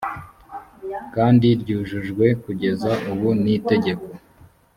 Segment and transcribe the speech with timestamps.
[1.15, 4.07] kandi ryujujwe kugeza ubu n itegeko